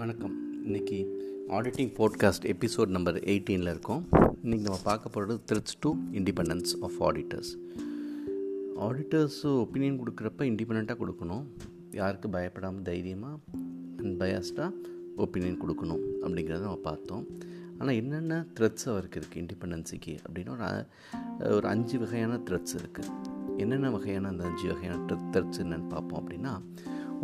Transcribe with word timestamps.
வணக்கம். 0.00 0.32
இன்றைக்கி 0.66 0.96
auditing 1.56 1.90
podcast 1.98 2.46
episode 2.52 2.90
number 2.96 3.18
எயிட்டீனில் 3.32 3.70
இருக்கோம். 3.72 4.02
இன்றைக்கி 4.44 4.64
நம்ம 4.66 4.78
பார்க்க 4.88 5.12
போகிறது 5.14 5.34
threats 5.50 5.76
to 5.84 5.90
independence 6.18 6.72
of 6.86 6.98
auditors 7.06 7.52
auditors 8.86 9.38
opinion 9.62 9.96
கொடுக்குறப்ப 10.00 10.48
இண்டிபெண்ட்டாக 10.50 10.96
கொடுக்கணும். 11.02 11.44
யாருக்கு 12.00 12.30
பயப்படாமல் 12.36 12.86
தைரியமாக 12.90 13.38
அண்ட் 14.00 14.14
பயாஸ்டாக 14.22 14.70
ஒப்பீனியன் 15.24 15.58
கொடுக்கணும் 15.62 16.04
அப்படிங்கிறத 16.24 16.62
நம்ம 16.68 16.82
பார்த்தோம். 16.90 17.24
ஆனால் 17.78 17.96
என்னென்ன 18.02 18.42
த்ரெட்ஸ் 18.58 18.86
அவருக்கு 18.94 19.18
இருக்குது 19.22 19.42
இண்டிபெண்டன்ஸுக்கு 19.44 20.14
அப்படின்னு 20.26 20.52
ஒரு 20.56 20.68
ஒரு 21.56 21.68
அஞ்சு 21.74 21.98
வகையான 22.04 22.40
த்ரெட்ஸ் 22.50 22.76
இருக்குது 22.82 23.10
என்னென்ன 23.64 23.94
வகையான 23.96 24.28
அந்த 24.34 24.44
அஞ்சு 24.50 24.68
வகையான 24.74 25.00
த்ரெட்ஸ் 25.34 25.62
என்னென்னு 25.64 25.90
பார்ப்போம் 25.96 26.20
அப்படின்னா 26.22 26.54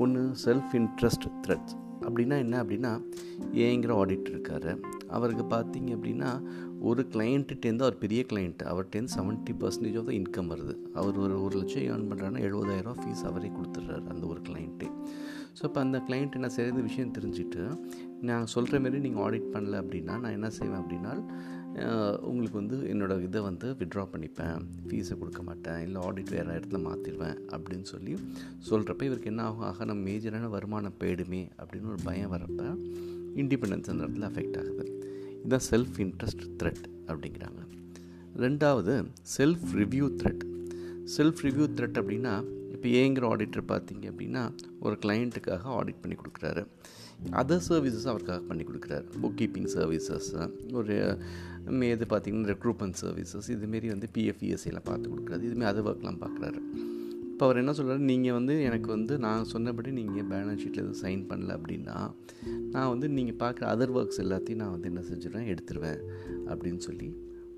ஒன்று 0.05 0.21
செல்ஃப் 0.47 0.75
இன்ட்ரெஸ்ட் 0.83 1.27
த்ரெட்ஸ் 1.47 1.77
அப்படின்னா 2.09 2.37
என்ன 2.45 2.57
அப்படின்னா 2.63 2.93
ஏங்கிற 3.67 3.93
ஆடிட் 4.03 4.31
இருக்கார். 4.33 4.71
அவருக்கு 5.09 5.45
பார்த்தீங்க 5.57 5.91
அப்படின்னா 5.97 6.31
ஒரு 6.81 7.03
கிளைண்ட்டுட்டேருந்து 7.13 7.85
அவர் 7.87 7.99
பெரிய 7.99 8.21
client 8.31 8.63
அவர்கிட்டேருந்து 8.71 9.15
seventy 9.17 9.53
percentage 9.61 9.99
of 10.01 10.09
the 10.11 10.13
income 10.13 10.51
வருது. 10.53 10.75
அவர் 10.95 11.19
ஒரு 11.25 11.35
ஒரு 11.43 11.55
லட்சம் 11.59 11.85
ஏர்ன் 11.91 12.09
பண்ணுறாருன்னா 12.11 12.43
எழுபதாயிரரூவா 12.49 12.97
ஃபீஸ் 13.03 13.25
அவரே 13.31 13.51
கொடுத்துட்றாரு 13.59 14.07
அந்த 14.15 14.25
ஒரு 14.27 14.41
கிளைண்ட்டே 14.49 14.89
ஸோ 15.59 15.63
இப்போ 15.69 15.81
அந்த 15.81 15.99
கிளைண்ட் 16.09 16.37
என்ன 16.39 16.49
செய்கிறது 16.49 16.83
விஷயம் 16.83 17.15
தெரிஞ்சுட்டு 17.19 17.63
நான் 18.21 18.47
சொல்கிற 18.47 18.81
மாரி 18.81 18.99
நீங்கள் 18.99 19.23
ஆடிட் 19.25 19.53
பண்ணல 19.55 19.81
அப்படின்னா 19.83 20.15
நான் 20.21 20.37
என்ன 20.39 20.51
செய்வேன் 20.51 20.81
அப்படின்னா 20.83 21.13
உங்களுக்கு 22.29 22.57
வந்து 22.61 22.77
என்னோடய 22.93 23.23
இதை 23.23 23.41
வந்து 23.41 23.67
விட்ரா 23.81 24.03
பண்ணிப்பேன் 24.13 24.65
ஃபீஸை 24.87 25.15
கொடுக்க 25.19 25.43
மாட்டேன் 25.43 25.81
இல்லை 25.87 25.99
ஆடிட் 26.09 26.33
வேறு 26.35 26.57
இடத்துல 26.57 26.79
மாற்றிடுவேன் 26.87 27.39
அப்படின்னு 27.55 27.87
சொல்லி 27.93 28.15
சொல்கிறப்ப 28.71 29.03
இவருக்கு 29.09 29.31
என்ன 29.33 29.43
ஆகும்? 29.43 29.67
ஆக 29.69 29.85
நம்ம 29.85 30.09
மேஜரான 30.09 30.51
வருமானம் 30.57 30.99
போயிடுமே 31.01 31.43
அப்படின்னு 31.63 31.91
ஒரு 31.95 32.01
பயம் 32.09 32.33
வரப்போ 32.35 32.67
இண்டிபெண்டன்ஸ் 33.43 33.91
அந்த 33.93 34.03
இடத்துல 34.07 34.29
அஃபெக்ட் 34.31 34.59
ஆகுது. 34.63 34.85
இதுதான் 35.43 35.67
செல்ஃப் 35.71 35.99
இன்ட்ரெஸ்ட் 36.05 36.45
த்ரெட் 36.61 36.85
அப்படிங்கிறாங்க. 37.11 37.61
ரெண்டாவது 38.45 38.95
self 39.37 39.67
review 39.81 40.09
threat 40.21 40.45
self 41.17 41.41
review 41.47 41.69
threat 41.79 42.01
அப்படின்னா 42.03 42.35
இப்போ 42.75 42.89
ஏங்கிற 43.01 43.25
ஆடிட்டர் 43.33 43.71
பார்த்தீங்க 43.73 44.05
அப்படின்னா 44.13 44.43
ஒரு 44.81 44.97
கிளைண்ட்டுக்காக 45.03 45.65
ஆடிட் 45.79 46.03
பண்ணி 46.03 46.17
கொடுக்குறாரு. 46.21 46.65
அதர் 47.31 47.65
சர்வீசஸ் 47.69 48.09
அவருக்காக 48.13 48.41
பண்ணி 48.41 48.65
கொடுக்குறாரு. 48.65 49.05
புக் 49.23 49.37
கீப்பிங் 49.41 49.71
சர்வீசஸ் 49.75 50.31
ஒரு 50.73 50.97
இது 51.67 52.07
பார்த்திங்கன்னா 52.11 52.51
ரெக்ரூட்மெண்ட் 52.53 52.95
சர்வீசஸ் 53.03 53.49
இதுமாரி 53.49 53.87
வந்து 53.87 54.09
பிஎஃப்இஎஸ்சிலாம் 54.15 54.89
பார்த்து 54.91 55.11
கொடுக்குறாரு. 55.11 55.43
இதுமாரி 55.49 55.71
அது 55.73 55.83
ஒர்க்லாம் 55.83 56.21
பார்க்குறாரு. 56.25 56.61
இப்போ 57.33 57.45
அவர் 57.45 57.57
என்ன 57.57 57.73
சொல்கிறார் 57.73 58.03
நீங்கள் 58.11 58.33
வந்து 58.33 58.63
எனக்கு 58.63 58.89
வந்து 58.91 59.19
நான் 59.19 59.45
சொன்னபடி 59.45 59.91
நீங்கள் 59.91 60.27
பேலன்ஸ் 60.33 60.61
ஷீட்டில் 60.63 60.83
எதுவும் 60.83 61.01
சைன் 61.03 61.23
பண்ணல 61.31 61.57
அப்படின்னா 61.59 61.97
நான் 62.71 62.89
வந்து 62.89 63.09
நீங்கள் 63.09 63.41
பார்க்குற 63.43 63.65
அதர் 63.75 63.95
ஒர்க்ஸ் 63.99 64.21
எல்லாத்தையும் 64.25 64.61
நான் 64.63 64.71
வந்து 64.71 64.89
என்ன 64.93 65.03
செஞ்சிடுவேன் 65.11 65.49
எடுத்துருவேன் 65.53 66.03
அப்படின்னு 66.47 66.83
சொல்லி 66.89 67.09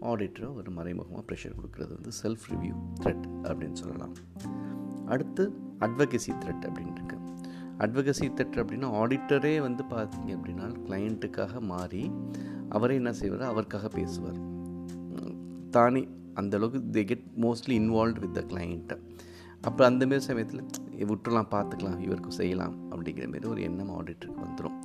ஆடிட்டரை 0.00 0.54
ஒரு 0.54 0.70
மறைமுகமாக 0.70 1.24
ப்ரெஷர் 1.28 1.58
கொடுக்குறது 1.60 1.92
வந்து 1.96 2.10
செல்ஃப் 2.22 2.46
ரிவ்யூ 2.52 2.74
த்ரெட் 3.02 3.26
அப்படின்னு 3.42 3.72
சொல்லலாம். 3.72 4.14
அடுத்து 5.06 5.52
அட்வகசி 5.80 6.32
த்ரெட் 6.42 6.66
அப்படின்னு 6.66 6.93
அட்வகசி 7.82 8.26
த்ரெட் 8.36 8.58
அப்படின்னா 8.62 8.88
ஆடிட்டரே 9.00 9.60
வந்து 9.60 9.84
பார்த்தீங்க 9.90 10.30
அப்படின்னா 10.36 10.66
கிளைண்ட்டுக்காக 10.86 11.60
மாறி 11.72 12.02
அவரே 12.68 12.94
என்ன 12.94 13.12
செய்வார்? 13.12 13.42
அவருக்காக 13.42 13.88
பேசுவார். 13.88 14.38
தானே 15.70 16.02
அந்தளவுக்கு 16.40 16.80
they 16.96 17.04
get 17.04 17.26
mostly 17.44 17.74
involve 17.82 18.20
with 18.24 18.34
the 18.34 18.42
கிளைண்ட்டை 18.52 18.96
அப்போ 19.62 19.82
அந்தமாரி 19.90 20.22
சமயத்தில் 20.28 20.62
விட்டுலாம் 21.10 21.48
பார்த்துக்கலாம் 21.54 22.00
இவருக்கு 22.00 22.32
செய்யலாம் 22.32 22.74
அப்படிங்கிற 22.90 23.26
மாரி 23.28 23.46
ஒரு 23.46 23.62
எண்ணம் 23.62 23.92
ஆடிட்டருக்கு 23.98 24.44
வந்துடும் 24.46 24.76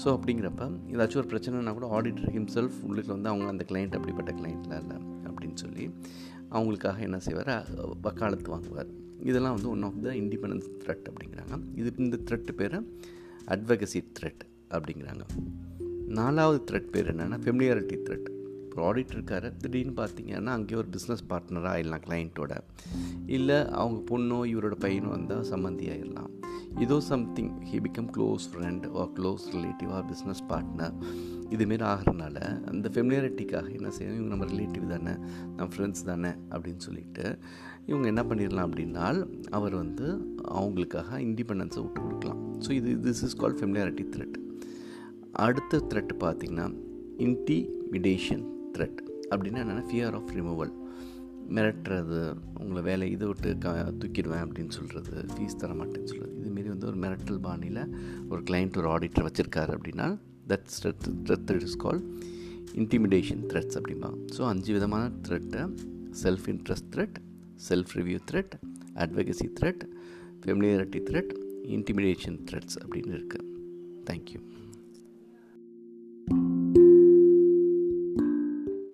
ஸோ 0.00 0.06
அப்படிங்கிறப்ப 0.14 0.64
ஏதாச்சும் 0.94 1.20
ஒரு 1.22 1.30
பிரச்சனைனா 1.32 1.72
கூட 1.72 1.88
ஆடிட்டர் 1.98 2.32
ஹிம்செல்ஃப் 2.36 2.78
உள்ளில் 2.88 3.12
வந்து 3.16 3.28
அவங்க 3.28 3.46
அந்த 3.46 3.66
கிளைண்ட் 3.70 3.96
அப்படிப்பட்ட 3.98 4.32
கிளைண்ட்லாம் 4.32 4.82
இல்லை. 4.84 4.98
அப்படின்னு 5.54 5.64
சொல்லி 5.64 5.90
அவங்களுக்காக 6.50 6.98
என்ன 6.98 7.18
செய்வார்? 7.18 7.66
வக்காலத்து 8.02 8.50
வாங்குவார். 8.50 8.90
இதெல்லாம் 9.22 9.54
வந்து 9.54 9.68
one 9.68 9.82
of 9.82 10.02
the 10.02 10.10
independence 10.10 10.68
threat 10.84 11.04
அப்படிங்கிறாங்க. 11.10 11.60
இது 11.74 11.92
இந்த 11.96 12.18
த்ரெட்டு 12.24 12.52
பேர் 12.52 12.76
அட்வகசி 13.48 14.00
த்ரெட் 14.20 14.42
அப்படிங்கிறாங்க. 14.70 15.24
நாலாவது 16.06 16.58
த்ரெட் 16.70 16.90
பேர் 16.90 17.16
என்னென்னா 17.16 17.36
ஃபெமிலியாரிட்டி 17.44 17.96
த்ரெட் 18.06 18.28
இப்போ 18.64 18.94
ஆடிட் 18.94 19.14
இருக்காரு. 19.16 19.56
திடீர்னு 19.56 20.04
பார்த்தீங்கன்னா 20.04 20.46
அங்கேயே 20.46 20.80
ஒரு 20.80 20.88
பிஸ்னஸ் 20.96 21.24
பார்ட்னராக 21.30 21.72
ஆயிடலாம் 21.74 22.04
கிளைண்ட்டோட 22.06 22.52
இல்லை 23.26 23.58
அவங்க 23.82 23.98
பொண்ணோ 24.10 24.38
இவரோட 24.52 24.76
பையனோ 24.84 25.08
வந்தால் 25.08 25.48
சம்மந்தி 25.50 25.86
ஆயிடலாம் 25.92 26.32
இதோ 26.82 27.00
something 27.00 27.50
he 27.60 27.76
become 27.76 28.08
close 28.16 28.44
friend 28.52 28.92
or 28.92 29.10
close 29.18 29.54
relative 29.54 29.88
or 29.88 30.06
business 30.10 30.42
partner 30.48 30.94
இதுமாரி 31.48 31.82
ஆகிறனால 31.82 32.38
அந்த 32.66 32.88
ஃபெமிலியாரிட்டிக்காக 32.88 33.70
என்ன 33.70 33.88
செய்யணும்? 33.88 34.16
இவங்க 34.16 34.28
நம்ம 34.28 34.44
ரிலேட்டிவ் 34.44 34.86
தானே 34.86 35.14
நம்ம 35.56 35.68
ஃப்ரெண்ட்ஸ் 35.76 36.04
தானே 36.04 36.28
அப்படின்னு 36.50 36.78
சொல்லிட்டு 36.78 37.38
இவங்க 37.86 38.06
என்ன 38.08 38.22
பண்ணிடலாம் 38.22 38.66
அப்படின்னால் 38.68 39.28
அவர் 39.50 39.74
வந்து 39.74 40.06
அவங்களுக்காக 40.42 41.18
இண்டிபெண்டன்ஸை 41.18 41.82
விட்டு 41.82 42.00
கொடுக்கலாம். 42.00 42.60
ஸோ 42.66 42.70
இது 42.70 43.00
this 43.00 43.24
is 43.24 43.36
call 43.36 43.58
familiarity 43.60 44.06
threat 44.16 44.38
அடுத்த 45.32 45.78
த்ரெட் 45.78 46.14
பார்த்திங்கன்னா 46.18 46.74
இன்டிமிடேஷன் 47.18 48.44
த்ரெட் 48.72 49.00
அப்படின்னா 49.30 49.60
என்னென்னா 49.64 49.86
ஃபியர் 49.90 50.14
ஆஃப் 50.14 50.30
ரிமூவல் 50.30 50.72
மிரட்டுறது 51.48 52.36
உங்களை 52.60 52.82
வேலை 52.82 53.10
இதை 53.10 53.26
விட்டு 53.26 53.58
க 53.58 53.72
தூக்கிடுவேன் 54.02 54.44
அப்படின்னு 54.46 54.68
சொல்கிறது 54.68 55.24
ஃபீஸ் 55.34 55.56
தர 55.56 55.74
மாட்டேன்னு 55.74 56.04
சொல்கிறது 56.06 56.43
இதுமாரி 56.64 56.74
வந்து 56.74 56.88
ஒரு 56.90 56.98
மிரட்டல் 57.02 57.40
பாணியில் 57.40 57.82
ஒரு 58.30 58.40
கிளைண்ட் 58.42 58.76
ஒரு 58.76 58.88
ஆடிட்டர் 58.88 59.26
வச்சுருக்காரு 59.26 59.72
அப்படின்னா 59.76 60.06
that's 60.48 60.78
threat 61.26 61.62
is 61.62 61.76
call 61.76 62.00
intimidation 62.74 63.42
threats 63.50 63.76
அப்படிம்பாங்க 63.80 64.18
ஸோ 64.36 64.42
அஞ்சு 64.44 64.70
விதமான 64.72 65.04
த்ரெட்டை 65.26 65.62
self 66.22 66.46
interest 66.48 66.88
threat 66.94 67.18
self 67.68 67.92
review 67.98 68.18
threat 68.30 68.54
advocacy 68.96 69.46
threat 69.60 69.84
familiarity 70.42 71.00
threat 71.10 71.32
intimidation 71.76 72.38
threats 72.48 72.78
அப்படின்னு 72.82 73.14
இருக்குது 73.18 73.46
தேங்க்யூ 74.06 74.40